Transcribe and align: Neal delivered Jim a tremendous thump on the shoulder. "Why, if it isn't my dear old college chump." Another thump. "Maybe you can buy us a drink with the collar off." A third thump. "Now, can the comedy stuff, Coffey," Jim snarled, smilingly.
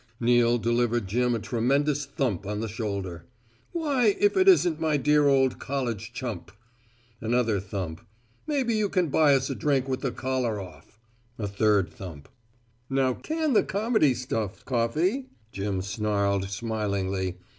Neal 0.19 0.57
delivered 0.57 1.05
Jim 1.07 1.35
a 1.35 1.39
tremendous 1.39 2.07
thump 2.07 2.47
on 2.47 2.59
the 2.59 2.67
shoulder. 2.67 3.25
"Why, 3.71 4.15
if 4.19 4.35
it 4.35 4.47
isn't 4.47 4.79
my 4.79 4.97
dear 4.97 5.27
old 5.27 5.59
college 5.59 6.11
chump." 6.11 6.51
Another 7.21 7.59
thump. 7.59 8.01
"Maybe 8.47 8.73
you 8.73 8.89
can 8.89 9.09
buy 9.09 9.35
us 9.35 9.51
a 9.51 9.53
drink 9.53 9.87
with 9.87 9.99
the 10.01 10.09
collar 10.11 10.59
off." 10.59 10.99
A 11.37 11.47
third 11.47 11.91
thump. 11.93 12.29
"Now, 12.89 13.13
can 13.13 13.53
the 13.53 13.61
comedy 13.61 14.15
stuff, 14.15 14.65
Coffey," 14.65 15.27
Jim 15.51 15.83
snarled, 15.83 16.49
smilingly. 16.49 17.37